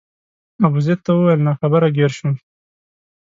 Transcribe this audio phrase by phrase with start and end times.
[0.65, 2.33] ابوزید ته وویل ناخبره ګیر شوم.